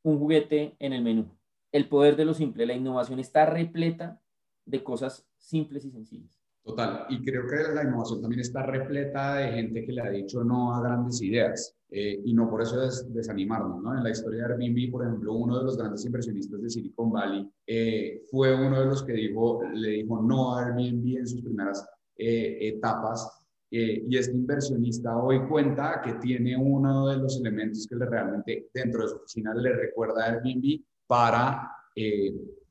un 0.03 0.19
juguete 0.19 0.75
en 0.79 0.91
el 0.91 1.01
menú 1.01 1.29
el 1.71 1.87
poder 1.87 2.15
de 2.15 2.25
lo 2.25 2.33
simple. 2.33 2.65
La 2.65 2.73
innovación 2.73 3.19
está 3.19 3.45
repleta 3.45 4.21
de 4.65 4.83
cosas 4.83 5.27
simples 5.37 5.85
y 5.85 5.91
sencillas. 5.91 6.38
Total, 6.63 7.05
y 7.09 7.23
creo 7.23 7.47
que 7.47 7.73
la 7.73 7.83
innovación 7.83 8.21
también 8.21 8.41
está 8.41 8.63
repleta 8.63 9.35
de 9.35 9.53
gente 9.53 9.85
que 9.85 9.93
le 9.93 10.01
ha 10.01 10.09
dicho 10.09 10.43
no 10.43 10.75
a 10.75 10.81
grandes 10.81 11.21
ideas 11.21 11.75
eh, 11.89 12.21
y 12.23 12.33
no 12.33 12.49
por 12.49 12.61
eso 12.61 12.83
es 12.83 13.11
desanimarnos. 13.11 13.81
¿no? 13.81 13.97
En 13.97 14.03
la 14.03 14.11
historia 14.11 14.45
de 14.45 14.53
Airbnb, 14.53 14.91
por 14.91 15.05
ejemplo, 15.05 15.33
uno 15.33 15.57
de 15.57 15.63
los 15.63 15.77
grandes 15.77 16.05
inversionistas 16.05 16.61
de 16.61 16.69
Silicon 16.69 17.11
Valley 17.11 17.49
eh, 17.65 18.23
fue 18.29 18.53
uno 18.53 18.79
de 18.79 18.85
los 18.85 19.03
que 19.03 19.13
dijo, 19.13 19.61
le 19.73 19.89
dijo 19.89 20.21
no 20.21 20.55
a 20.55 20.65
Airbnb 20.65 21.17
en 21.17 21.27
sus 21.27 21.41
primeras 21.41 21.87
eh, 22.17 22.57
etapas 22.61 23.35
y 23.71 24.17
este 24.17 24.35
inversionista 24.35 25.15
hoy 25.15 25.47
cuenta 25.47 26.01
que 26.03 26.13
tiene 26.13 26.57
uno 26.57 27.07
de 27.07 27.17
los 27.17 27.39
elementos 27.39 27.85
que 27.87 27.95
le 27.95 28.07
realmente 28.07 28.67
dentro 28.73 29.03
de 29.03 29.09
su 29.09 29.15
oficina 29.17 29.53
le 29.53 29.73
recuerda 29.73 30.25
a 30.25 30.29
Airbnb 30.31 30.81
para, 31.05 31.71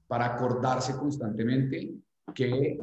para 0.09 0.35
acordarse 0.35 0.97
constantemente 0.97 1.95
que 2.35 2.79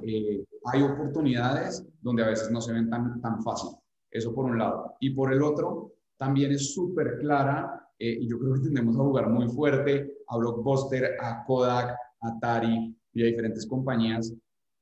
hay 0.66 0.82
oportunidades 0.82 1.86
donde 2.02 2.24
a 2.24 2.28
veces 2.28 2.52
no 2.52 2.62
se 2.62 2.74
ven 2.74 2.90
tan, 2.90 3.22
tan 3.22 3.42
fácil. 3.44 3.72
Eso 4.10 4.34
por 4.34 4.46
un 4.46 4.58
lado. 4.58 4.96
Y 5.00 5.12
por 5.12 5.34
el 5.34 5.44
otro, 5.44 5.94
también 6.18 6.52
es 6.52 6.74
súper 6.74 7.18
clara, 7.20 7.90
eh, 8.00 8.18
y 8.22 8.28
yo 8.28 8.40
creo 8.40 8.54
que 8.56 8.62
tendemos 8.62 8.96
a 8.96 9.00
jugar 9.00 9.30
muy 9.30 9.48
fuerte 9.48 10.20
a 10.28 10.38
Blockbuster, 10.38 11.18
a 11.20 11.44
Kodak, 11.46 11.92
a 12.22 12.28
Atari 12.30 12.96
y 13.14 13.24
a 13.24 13.26
diferentes 13.26 13.66
compañías, 13.66 14.34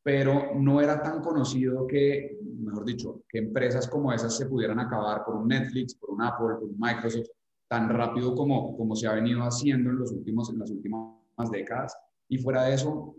pero 0.03 0.53
no 0.55 0.81
era 0.81 1.01
tan 1.01 1.21
conocido 1.21 1.87
que, 1.87 2.37
mejor 2.59 2.85
dicho, 2.85 3.23
que 3.29 3.39
empresas 3.39 3.87
como 3.87 4.11
esas 4.11 4.35
se 4.35 4.45
pudieran 4.45 4.79
acabar 4.79 5.23
por 5.23 5.35
un 5.35 5.47
Netflix, 5.47 5.95
por 5.95 6.11
un 6.11 6.21
Apple, 6.21 6.55
por 6.59 6.63
un 6.63 6.75
Microsoft, 6.77 7.29
tan 7.67 7.89
rápido 7.89 8.35
como, 8.35 8.75
como 8.77 8.95
se 8.95 9.07
ha 9.07 9.13
venido 9.13 9.41
haciendo 9.41 9.89
en, 9.89 9.99
los 9.99 10.11
últimos, 10.11 10.49
en 10.49 10.59
las 10.59 10.69
últimas 10.69 11.49
décadas. 11.51 11.97
Y 12.27 12.37
fuera 12.37 12.63
de 12.63 12.75
eso, 12.75 13.15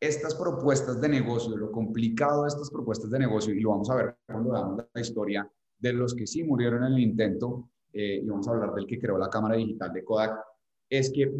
estas 0.00 0.34
propuestas 0.34 1.00
de 1.00 1.08
negocio, 1.08 1.56
lo 1.56 1.72
complicado 1.72 2.42
de 2.42 2.48
estas 2.48 2.70
propuestas 2.70 3.10
de 3.10 3.18
negocio, 3.18 3.54
y 3.54 3.60
lo 3.60 3.70
vamos 3.70 3.90
a 3.90 3.96
ver 3.96 4.16
cuando 4.26 4.50
veamos 4.50 4.84
la 4.92 5.00
historia 5.00 5.50
de 5.78 5.92
los 5.92 6.14
que 6.14 6.26
sí 6.26 6.42
murieron 6.44 6.84
en 6.84 6.92
el 6.92 6.98
intento, 6.98 7.70
eh, 7.92 8.20
y 8.22 8.28
vamos 8.28 8.46
a 8.46 8.52
hablar 8.52 8.74
del 8.74 8.86
que 8.86 8.98
creó 8.98 9.18
la 9.18 9.30
cámara 9.30 9.56
digital 9.56 9.92
de 9.92 10.04
Kodak, 10.04 10.38
es 10.90 11.10
que 11.10 11.32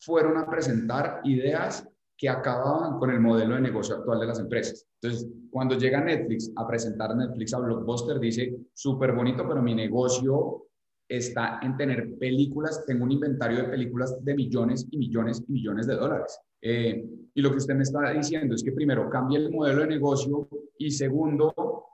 fueron 0.00 0.38
a 0.38 0.48
presentar 0.48 1.20
ideas 1.24 1.86
que 2.16 2.28
acababan 2.28 2.98
con 2.98 3.10
el 3.10 3.20
modelo 3.20 3.54
de 3.54 3.60
negocio 3.60 3.96
actual 3.96 4.20
de 4.20 4.26
las 4.26 4.40
empresas. 4.40 4.86
Entonces, 5.00 5.28
cuando 5.50 5.76
llega 5.76 6.00
Netflix 6.00 6.50
a 6.56 6.66
presentar 6.66 7.14
Netflix 7.14 7.54
a 7.54 7.60
Blockbuster, 7.60 8.18
dice, 8.18 8.56
súper 8.74 9.12
bonito, 9.12 9.46
pero 9.46 9.62
mi 9.62 9.74
negocio 9.74 10.67
está 11.08 11.58
en 11.62 11.76
tener 11.76 12.18
películas, 12.18 12.84
tengo 12.86 13.04
un 13.04 13.12
inventario 13.12 13.58
de 13.58 13.64
películas 13.64 14.22
de 14.22 14.34
millones 14.34 14.86
y 14.90 14.98
millones 14.98 15.42
y 15.48 15.52
millones 15.52 15.86
de 15.86 15.94
dólares. 15.96 16.38
Eh, 16.60 17.08
y 17.34 17.40
lo 17.40 17.50
que 17.50 17.56
usted 17.56 17.74
me 17.74 17.82
está 17.82 18.10
diciendo 18.12 18.54
es 18.54 18.62
que 18.62 18.72
primero 18.72 19.08
cambie 19.08 19.38
el 19.38 19.50
modelo 19.50 19.82
de 19.82 19.88
negocio 19.88 20.48
y 20.76 20.90
segundo... 20.90 21.84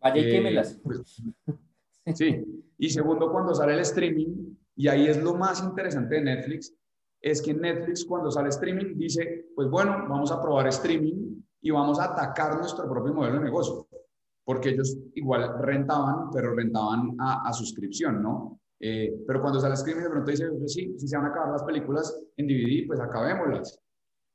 Vaya 0.00 0.22
eh, 0.22 0.62
pues, 0.82 1.22
sí, 2.14 2.64
y 2.78 2.90
segundo 2.90 3.30
cuando 3.32 3.54
sale 3.54 3.74
el 3.74 3.80
streaming, 3.80 4.54
y 4.76 4.88
ahí 4.88 5.06
es 5.06 5.22
lo 5.22 5.34
más 5.34 5.62
interesante 5.62 6.16
de 6.16 6.20
Netflix, 6.22 6.74
es 7.20 7.42
que 7.42 7.54
Netflix 7.54 8.04
cuando 8.04 8.30
sale 8.30 8.50
streaming 8.50 8.96
dice, 8.96 9.48
pues 9.54 9.68
bueno, 9.68 10.06
vamos 10.08 10.30
a 10.30 10.40
probar 10.40 10.68
streaming 10.68 11.42
y 11.60 11.70
vamos 11.70 11.98
a 11.98 12.12
atacar 12.12 12.58
nuestro 12.58 12.88
propio 12.88 13.14
modelo 13.14 13.38
de 13.38 13.44
negocio 13.44 13.88
porque 14.46 14.70
ellos 14.70 14.96
igual 15.14 15.58
rentaban, 15.60 16.30
pero 16.32 16.54
rentaban 16.54 17.16
a, 17.18 17.52
suscripción, 17.52 18.22
¿no? 18.22 18.60
Eh, 18.78 19.12
pero 19.26 19.42
cuando 19.42 19.58
sale 19.58 19.74
streaming 19.74 20.04
de 20.04 20.10
pronto 20.10 20.30
dice, 20.30 20.46
pues 20.50 20.72
sí, 20.72 20.94
si 20.96 21.08
se 21.08 21.16
van 21.16 21.26
a 21.26 21.30
acabar 21.30 21.50
las 21.50 21.64
películas 21.64 22.16
en 22.36 22.46
DVD, 22.46 22.86
pues 22.86 23.00
acabémoslas. 23.00 23.82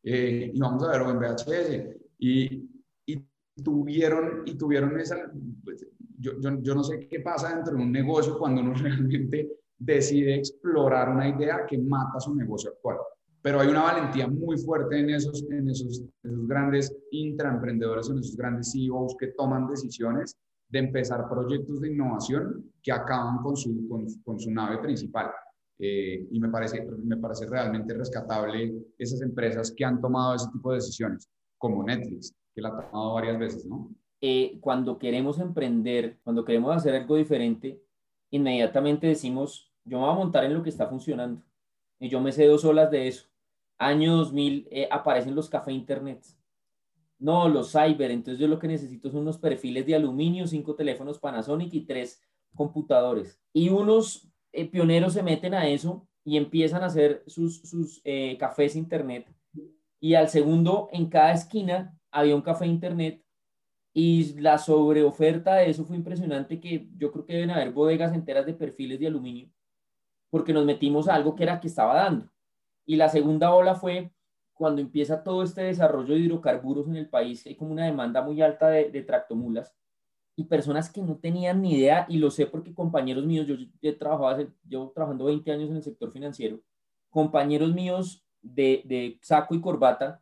Eh, 0.03 0.51
y 0.53 0.59
vamos 0.59 0.83
a 0.83 0.91
ver 0.91 1.01
en 1.01 1.17
VHS. 1.17 1.95
Y, 2.19 2.69
y, 3.05 3.25
tuvieron, 3.63 4.43
y 4.45 4.55
tuvieron 4.57 4.99
esa, 4.99 5.31
pues, 5.63 5.87
yo, 6.17 6.33
yo, 6.41 6.61
yo, 6.61 6.75
no 6.75 6.83
sé 6.83 7.07
qué 7.07 7.21
pasa 7.21 7.55
dentro 7.55 7.77
de 7.77 7.81
un 7.81 7.91
negocio 7.91 8.37
cuando 8.37 8.61
uno 8.61 8.73
realmente 8.75 9.49
decide 9.77 10.35
explorar 10.35 11.09
una 11.09 11.29
idea 11.29 11.65
que 11.65 11.77
mata 11.77 12.19
su 12.19 12.35
negocio 12.35 12.71
actual 12.71 12.97
pero 13.41 13.59
hay 13.59 13.67
una 13.69 13.83
valentía 13.83 14.27
muy 14.27 14.57
fuerte 14.57 14.99
en 14.99 15.09
esos, 15.09 15.43
en 15.49 15.69
esos, 15.69 16.03
esos 16.23 16.47
grandes 16.47 16.95
intraemprendedores, 17.11 18.09
en 18.09 18.19
esos 18.19 18.37
grandes 18.37 18.71
CEOs 18.71 19.15
que 19.19 19.27
toman 19.27 19.67
decisiones 19.67 20.37
de 20.69 20.79
empezar 20.79 21.27
proyectos 21.29 21.81
de 21.81 21.91
innovación 21.91 22.71
que 22.81 22.91
acaban 22.91 23.39
con 23.39 23.57
su, 23.57 23.87
con, 24.23 24.39
su 24.39 24.51
nave 24.51 24.77
principal. 24.77 25.31
Eh, 25.77 26.27
y 26.31 26.39
me 26.39 26.49
parece, 26.49 26.87
me 27.03 27.17
parece 27.17 27.47
realmente 27.47 27.93
rescatable 27.93 28.73
esas 28.97 29.21
empresas 29.21 29.73
que 29.75 29.83
han 29.83 29.99
tomado 29.99 30.35
ese 30.35 30.49
tipo 30.51 30.69
de 30.69 30.75
decisiones, 30.75 31.27
como 31.57 31.83
Netflix, 31.83 32.33
que 32.53 32.61
la 32.61 32.69
ha 32.69 32.89
tomado 32.89 33.15
varias 33.15 33.39
veces, 33.39 33.65
¿no? 33.65 33.91
Eh, 34.21 34.59
cuando 34.61 34.99
queremos 34.99 35.39
emprender, 35.39 36.19
cuando 36.23 36.45
queremos 36.45 36.75
hacer 36.75 36.93
algo 36.93 37.15
diferente, 37.15 37.81
inmediatamente 38.29 39.07
decimos, 39.07 39.73
yo 39.83 39.97
me 39.97 40.05
voy 40.05 40.13
a 40.13 40.17
montar 40.17 40.43
en 40.43 40.53
lo 40.53 40.61
que 40.61 40.69
está 40.69 40.87
funcionando. 40.87 41.41
Y 41.99 42.07
yo 42.07 42.21
me 42.21 42.31
sé 42.31 42.45
dos 42.45 42.63
olas 42.63 42.91
de 42.91 43.07
eso. 43.07 43.30
Año 43.81 44.17
2000 44.17 44.67
eh, 44.69 44.87
aparecen 44.91 45.33
los 45.33 45.49
café 45.49 45.71
internet. 45.71 46.23
No, 47.17 47.49
los 47.49 47.71
cyber. 47.71 48.11
Entonces 48.11 48.39
yo 48.39 48.47
lo 48.47 48.59
que 48.59 48.67
necesito 48.67 49.09
son 49.09 49.21
unos 49.21 49.37
perfiles 49.37 49.85
de 49.85 49.95
aluminio, 49.95 50.45
cinco 50.45 50.75
teléfonos 50.75 51.19
Panasonic 51.19 51.73
y 51.73 51.81
tres 51.81 52.21
computadores. 52.55 53.41
Y 53.53 53.69
unos 53.69 54.27
eh, 54.51 54.67
pioneros 54.67 55.13
se 55.13 55.23
meten 55.23 55.53
a 55.55 55.67
eso 55.67 56.07
y 56.23 56.37
empiezan 56.37 56.83
a 56.83 56.87
hacer 56.87 57.23
sus, 57.25 57.61
sus 57.61 58.01
eh, 58.03 58.37
cafés 58.37 58.75
internet. 58.75 59.27
Y 59.99 60.13
al 60.13 60.29
segundo, 60.29 60.89
en 60.91 61.07
cada 61.07 61.33
esquina 61.33 61.97
había 62.11 62.35
un 62.35 62.41
café 62.41 62.67
internet 62.67 63.23
y 63.93 64.39
la 64.39 64.57
sobreoferta 64.57 65.55
de 65.55 65.69
eso 65.69 65.85
fue 65.85 65.97
impresionante 65.97 66.59
que 66.59 66.87
yo 66.97 67.11
creo 67.11 67.25
que 67.25 67.33
deben 67.33 67.51
haber 67.51 67.71
bodegas 67.71 68.13
enteras 68.13 68.45
de 68.45 68.53
perfiles 68.53 68.99
de 68.99 69.07
aluminio 69.07 69.49
porque 70.31 70.53
nos 70.53 70.65
metimos 70.65 71.07
a 71.07 71.15
algo 71.15 71.35
que 71.35 71.43
era 71.43 71.59
que 71.59 71.67
estaba 71.67 71.93
dando. 71.93 72.30
Y 72.85 72.95
la 72.95 73.09
segunda 73.09 73.53
ola 73.53 73.75
fue 73.75 74.11
cuando 74.53 74.81
empieza 74.81 75.23
todo 75.23 75.43
este 75.43 75.63
desarrollo 75.63 76.13
de 76.13 76.19
hidrocarburos 76.19 76.87
en 76.87 76.95
el 76.95 77.09
país, 77.09 77.45
hay 77.45 77.55
como 77.55 77.71
una 77.71 77.85
demanda 77.85 78.21
muy 78.21 78.41
alta 78.41 78.69
de, 78.69 78.91
de 78.91 79.01
tractomulas 79.01 79.73
y 80.35 80.45
personas 80.45 80.89
que 80.89 81.01
no 81.01 81.17
tenían 81.17 81.61
ni 81.61 81.75
idea, 81.75 82.05
y 82.09 82.17
lo 82.17 82.31
sé 82.31 82.45
porque 82.47 82.73
compañeros 82.73 83.25
míos, 83.25 83.47
yo, 83.47 83.55
he 83.81 83.93
trabajado, 83.93 84.47
llevo 84.67 84.91
trabajando 84.91 85.25
20 85.25 85.51
años 85.51 85.69
en 85.69 85.77
el 85.77 85.83
sector 85.83 86.11
financiero, 86.11 86.59
compañeros 87.09 87.73
míos 87.73 88.23
de, 88.41 88.81
de 88.85 89.19
saco 89.21 89.55
y 89.55 89.61
corbata 89.61 90.21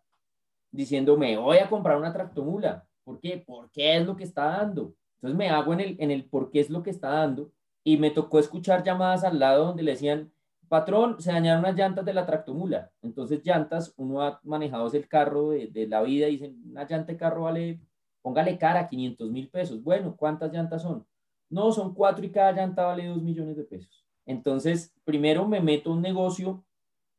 diciéndome, 0.71 1.37
voy 1.37 1.57
a 1.57 1.69
comprar 1.69 1.97
una 1.97 2.13
tractomula. 2.13 2.85
¿Por 3.03 3.19
qué? 3.19 3.43
Porque 3.45 3.97
es 3.97 4.05
lo 4.05 4.15
que 4.15 4.23
está 4.23 4.45
dando. 4.45 4.93
Entonces 5.15 5.37
me 5.37 5.49
hago 5.49 5.73
en 5.73 5.79
el, 5.79 5.95
en 5.99 6.11
el 6.11 6.25
por 6.25 6.51
qué 6.51 6.59
es 6.59 6.69
lo 6.69 6.83
que 6.83 6.91
está 6.91 7.09
dando 7.09 7.51
y 7.83 7.97
me 7.97 8.11
tocó 8.11 8.39
escuchar 8.39 8.83
llamadas 8.83 9.23
al 9.23 9.39
lado 9.39 9.65
donde 9.65 9.83
le 9.83 9.91
decían, 9.91 10.31
patrón, 10.69 11.21
se 11.21 11.31
dañaron 11.31 11.59
unas 11.59 11.75
llantas 11.75 12.05
de 12.05 12.13
la 12.13 12.25
tractomula. 12.25 12.91
Entonces 13.01 13.41
llantas, 13.43 13.93
uno 13.97 14.21
ha 14.21 14.39
manejado 14.43 14.89
el 14.93 15.07
carro 15.07 15.49
de, 15.49 15.67
de 15.67 15.87
la 15.87 16.01
vida 16.01 16.27
dicen, 16.27 16.61
una 16.69 16.87
llanta 16.87 17.11
de 17.11 17.17
carro 17.17 17.43
vale 17.43 17.79
Póngale 18.21 18.57
cara, 18.57 18.87
500 18.87 19.31
mil 19.31 19.49
pesos. 19.49 19.81
Bueno, 19.83 20.15
¿cuántas 20.15 20.51
llantas 20.51 20.81
son? 20.81 21.05
No, 21.49 21.71
son 21.71 21.93
cuatro 21.93 22.25
y 22.25 22.29
cada 22.29 22.51
llanta 22.51 22.85
vale 22.85 23.07
dos 23.07 23.21
millones 23.21 23.55
de 23.55 23.63
pesos. 23.63 24.05
Entonces, 24.25 24.93
primero 25.03 25.47
me 25.47 25.61
meto 25.61 25.89
a 25.89 25.93
un 25.93 26.01
negocio 26.01 26.63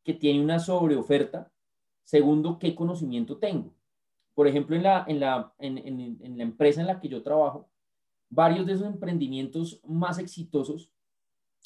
que 0.05 0.15
tiene 0.15 0.43
una 0.43 0.59
sobreoferta. 0.59 1.51
Segundo, 2.05 2.59
¿qué 2.59 2.75
conocimiento 2.75 3.39
tengo? 3.39 3.73
Por 4.35 4.47
ejemplo, 4.47 4.77
en 4.77 4.83
la, 4.83 5.05
en 5.09 5.21
la, 5.21 5.53
en, 5.59 6.37
la 6.37 6.43
empresa 6.43 6.81
en 6.81 6.87
la 6.87 7.01
que 7.01 7.09
yo 7.09 7.23
trabajo, 7.23 7.69
varios 8.29 8.67
de 8.67 8.75
esos 8.75 8.87
emprendimientos 8.87 9.81
más 9.87 10.19
exitosos 10.19 10.91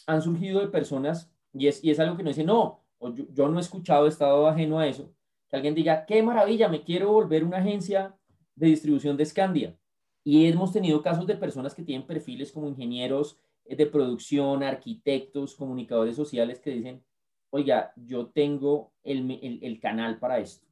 han 0.07 0.23
surgido 0.23 0.61
de 0.61 0.69
personas, 0.69 1.31
y 1.55 1.69
es, 1.69 1.83
y 1.83 1.91
es 1.91 1.99
algo 2.01 2.17
que 2.17 2.23
no 2.23 2.29
dice, 2.29 2.45
no, 2.45 2.81
yo, 3.01 3.25
yo 3.33 3.49
no 3.49 3.59
he 3.59 3.63
escuchado, 3.63 4.07
he 4.07 4.11
estado 4.11 4.47
ajeno 4.47 4.79
a 4.79 4.87
eso, 4.87 5.11
que 5.49 5.57
alguien 5.57 5.75
diga, 5.75 6.05
qué 6.05 6.23
maravilla, 6.23 6.69
me 6.69 6.83
quiero 6.83 7.13
volver 7.13 7.45
una 7.45 7.59
agencia 7.59 8.15
de 8.55 8.67
distribución 8.67 9.17
de 9.17 9.25
Scandia. 9.25 9.77
Y 10.23 10.47
hemos 10.47 10.73
tenido 10.73 11.03
casos 11.03 11.27
de 11.27 11.37
personas 11.37 11.75
que 11.75 11.83
tienen 11.83 12.07
perfiles 12.07 12.51
como 12.51 12.69
ingenieros 12.69 13.39
eh, 13.67 13.77
de 13.77 13.87
producción, 13.87 14.63
arquitectos, 14.63 15.55
comunicadores 15.55 16.17
sociales 16.17 16.61
que 16.61 16.71
dicen, 16.71 17.05
oiga, 17.51 17.93
yo 17.97 18.29
tengo 18.29 18.93
el, 19.03 19.79
canal 19.81 20.19
para 20.19 20.39
esto. 20.39 20.67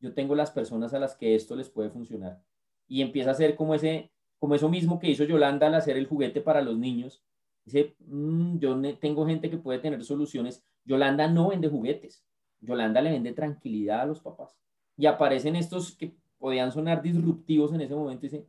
Yo 0.00 0.14
tengo 0.14 0.34
las 0.34 0.50
personas 0.50 0.94
a 0.94 0.98
las 0.98 1.16
que 1.16 1.34
esto 1.34 1.56
les 1.56 1.68
puede 1.68 1.90
funcionar. 1.90 2.42
Y 2.86 3.02
empieza 3.02 3.32
a 3.32 3.34
ser 3.34 3.56
como, 3.56 3.74
ese, 3.74 4.10
como 4.38 4.54
eso 4.54 4.68
mismo 4.68 4.98
que 4.98 5.10
hizo 5.10 5.24
Yolanda 5.24 5.66
al 5.66 5.74
hacer 5.74 5.96
el 5.96 6.06
juguete 6.06 6.40
para 6.40 6.62
los 6.62 6.78
niños. 6.78 7.22
Dice, 7.64 7.96
mm, 8.06 8.58
yo 8.58 8.80
tengo 8.98 9.26
gente 9.26 9.50
que 9.50 9.56
puede 9.56 9.78
tener 9.78 10.04
soluciones. 10.04 10.64
Yolanda 10.84 11.28
no 11.28 11.48
vende 11.48 11.68
juguetes. 11.68 12.24
Yolanda 12.60 13.00
le 13.00 13.10
vende 13.10 13.32
tranquilidad 13.32 14.02
a 14.02 14.06
los 14.06 14.20
papás. 14.20 14.56
Y 14.96 15.06
aparecen 15.06 15.56
estos 15.56 15.96
que 15.96 16.14
podían 16.38 16.72
sonar 16.72 17.02
disruptivos 17.02 17.72
en 17.72 17.80
ese 17.80 17.94
momento, 17.94 18.22
dice, 18.22 18.46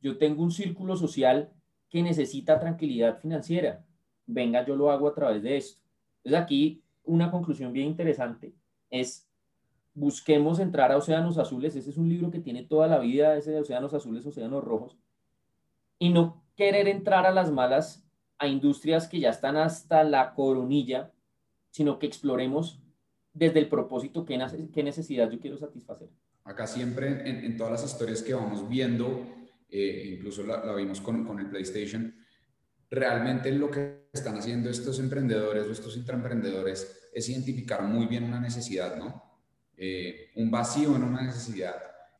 yo 0.00 0.18
tengo 0.18 0.42
un 0.42 0.50
círculo 0.50 0.96
social 0.96 1.52
que 1.88 2.02
necesita 2.02 2.58
tranquilidad 2.58 3.20
financiera, 3.20 3.84
venga, 4.26 4.66
yo 4.66 4.74
lo 4.74 4.90
hago 4.90 5.08
a 5.08 5.14
través 5.14 5.42
de 5.42 5.56
esto. 5.56 5.80
Entonces 6.24 6.42
aquí 6.42 6.82
una 7.04 7.30
conclusión 7.30 7.72
bien 7.72 7.86
interesante 7.86 8.52
es, 8.90 9.28
busquemos 9.94 10.58
entrar 10.58 10.90
a 10.92 10.96
Océanos 10.96 11.38
Azules, 11.38 11.76
ese 11.76 11.90
es 11.90 11.96
un 11.96 12.08
libro 12.08 12.30
que 12.30 12.40
tiene 12.40 12.64
toda 12.64 12.88
la 12.88 12.98
vida, 12.98 13.36
ese 13.36 13.52
de 13.52 13.60
Océanos 13.60 13.94
Azules, 13.94 14.26
Océanos 14.26 14.64
Rojos, 14.64 14.98
y 15.98 16.10
no 16.10 16.42
querer 16.56 16.88
entrar 16.88 17.26
a 17.26 17.30
las 17.30 17.50
malas 17.50 18.05
a 18.38 18.46
industrias 18.46 19.08
que 19.08 19.20
ya 19.20 19.30
están 19.30 19.56
hasta 19.56 20.04
la 20.04 20.34
coronilla, 20.34 21.12
sino 21.70 21.98
que 21.98 22.06
exploremos 22.06 22.80
desde 23.32 23.58
el 23.58 23.68
propósito 23.68 24.24
qué, 24.24 24.38
necesidad 24.82 25.30
yo 25.30 25.38
quiero 25.38 25.58
satisfacer. 25.58 26.08
Acá 26.44 26.66
siempre 26.66 27.28
en, 27.28 27.56
todas 27.56 27.72
las 27.72 27.84
historias 27.84 28.22
que 28.22 28.34
vamos 28.34 28.68
viendo, 28.68 29.26
eh, 29.68 30.14
incluso 30.14 30.42
la, 30.44 30.74
vimos 30.74 31.00
con, 31.00 31.24
con, 31.24 31.38
el 31.40 31.48
PlayStation, 31.48 32.14
realmente 32.88 33.50
lo 33.52 33.70
que 33.70 34.08
están 34.12 34.38
haciendo 34.38 34.70
estos 34.70 34.98
emprendedores 35.00 35.66
o 35.66 35.72
estos 35.72 35.96
intraemprendedores 35.96 37.10
es 37.12 37.28
identificar 37.28 37.82
muy 37.82 38.06
bien 38.06 38.24
una 38.24 38.40
necesidad, 38.40 38.96
¿no? 38.96 39.22
Eh, 39.76 40.30
un 40.36 40.50
vacío 40.50 40.96
en 40.96 41.02
una 41.02 41.22
necesidad. 41.22 41.74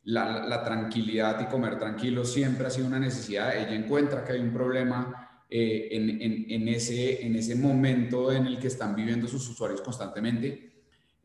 La, 0.04 0.46
la, 0.46 0.62
tranquilidad 0.62 1.40
y 1.40 1.46
comer 1.46 1.78
tranquilo 1.78 2.24
siempre 2.24 2.66
ha 2.66 2.70
sido 2.70 2.86
una 2.86 2.98
necesidad. 2.98 3.56
Ella 3.56 3.74
encuentra 3.74 4.24
que 4.24 4.32
hay 4.32 4.40
un 4.40 4.52
problema 4.52 5.25
eh, 5.48 5.88
en, 5.90 6.68
ese, 6.68 7.24
en 7.24 7.36
ese 7.36 7.54
momento 7.54 8.32
en 8.32 8.46
el 8.46 8.58
que 8.58 8.66
están 8.66 8.94
viviendo 8.94 9.28
sus 9.28 9.48
usuarios 9.48 9.80
constantemente 9.80 10.72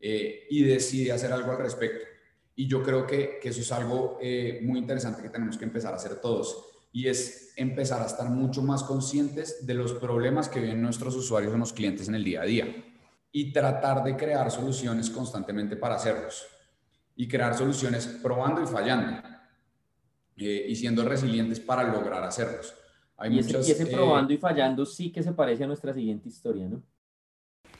y 0.00 0.62
decide 0.64 1.12
hacer 1.12 1.32
algo 1.32 1.52
al 1.52 1.58
respecto. 1.58 2.04
Y 2.54 2.66
yo 2.66 2.82
creo 2.82 3.06
que, 3.06 3.40
eso 3.42 3.60
es 3.60 3.72
algo 3.72 4.18
eh, 4.20 4.60
muy 4.62 4.78
interesante 4.78 5.22
que 5.22 5.30
tenemos 5.30 5.56
que 5.56 5.64
empezar 5.64 5.92
a 5.92 5.96
hacer 5.96 6.20
todos 6.20 6.66
y 6.92 7.08
es 7.08 7.52
empezar 7.56 8.02
a 8.02 8.06
estar 8.06 8.28
mucho 8.28 8.62
más 8.62 8.82
conscientes 8.82 9.66
de 9.66 9.74
los 9.74 9.94
problemas 9.94 10.48
que 10.48 10.60
viven 10.60 10.82
nuestros 10.82 11.16
usuarios 11.16 11.54
o 11.54 11.56
los 11.56 11.72
clientes 11.72 12.08
en 12.08 12.14
el 12.14 12.24
día 12.24 12.42
a 12.42 12.44
día 12.44 12.84
y 13.32 13.52
tratar 13.52 14.04
de 14.04 14.16
crear 14.16 14.50
soluciones 14.50 15.08
constantemente 15.08 15.76
para 15.76 15.94
hacerlos 15.94 16.46
y 17.16 17.26
crear 17.26 17.56
soluciones 17.56 18.06
probando 18.06 18.62
y 18.62 18.66
fallando 18.66 19.22
eh, 20.36 20.66
y 20.68 20.76
siendo 20.76 21.04
resilientes 21.04 21.60
para 21.60 21.84
lograr 21.84 22.22
hacerlos. 22.24 22.74
Hay 23.22 23.36
y, 23.36 23.38
ese, 23.38 23.52
y 23.52 23.70
ese 23.70 23.86
probando 23.86 24.32
y 24.32 24.36
fallando 24.36 24.84
sí 24.84 25.12
que 25.12 25.22
se 25.22 25.32
parece 25.32 25.62
a 25.62 25.68
nuestra 25.68 25.94
siguiente 25.94 26.28
historia, 26.28 26.66
¿no? 26.68 26.82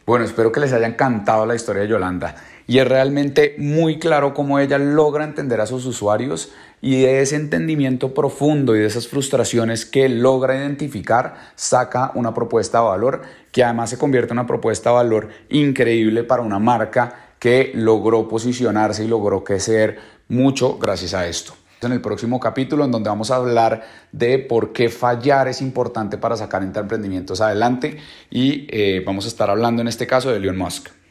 Bueno, 0.06 0.24
espero 0.24 0.52
que 0.52 0.60
les 0.60 0.72
haya 0.72 0.86
encantado 0.86 1.46
la 1.46 1.54
historia 1.54 1.82
de 1.82 1.88
Yolanda 1.88 2.36
y 2.66 2.78
es 2.78 2.88
realmente 2.88 3.56
muy 3.58 3.98
claro 3.98 4.34
cómo 4.34 4.58
ella 4.58 4.78
logra 4.78 5.24
entender 5.24 5.60
a 5.60 5.66
sus 5.66 5.84
usuarios 5.86 6.52
y 6.80 7.02
de 7.02 7.22
ese 7.22 7.36
entendimiento 7.36 8.14
profundo 8.14 8.74
y 8.74 8.80
de 8.80 8.86
esas 8.86 9.06
frustraciones 9.06 9.84
que 9.84 10.08
logra 10.08 10.56
identificar 10.56 11.34
saca 11.54 12.12
una 12.14 12.34
propuesta 12.34 12.78
de 12.78 12.84
valor 12.84 13.22
que 13.50 13.62
además 13.62 13.90
se 13.90 13.98
convierte 13.98 14.32
en 14.32 14.38
una 14.38 14.46
propuesta 14.46 14.90
de 14.90 14.96
valor 14.96 15.28
increíble 15.50 16.24
para 16.24 16.42
una 16.42 16.58
marca 16.58 17.34
que 17.38 17.72
logró 17.74 18.28
posicionarse 18.28 19.04
y 19.04 19.08
logró 19.08 19.42
crecer 19.44 19.98
mucho 20.28 20.78
gracias 20.78 21.14
a 21.14 21.26
esto 21.26 21.54
en 21.86 21.92
el 21.92 22.00
próximo 22.00 22.40
capítulo 22.40 22.84
en 22.84 22.90
donde 22.90 23.10
vamos 23.10 23.30
a 23.30 23.36
hablar 23.36 23.82
de 24.12 24.38
por 24.38 24.72
qué 24.72 24.88
fallar 24.88 25.48
es 25.48 25.60
importante 25.60 26.18
para 26.18 26.36
sacar 26.36 26.62
emprendimientos 26.62 27.40
adelante 27.40 27.98
y 28.30 28.66
eh, 28.70 29.02
vamos 29.04 29.24
a 29.24 29.28
estar 29.28 29.50
hablando 29.50 29.82
en 29.82 29.88
este 29.88 30.06
caso 30.06 30.30
de 30.30 30.36
Elon 30.36 30.56
Musk. 30.56 31.01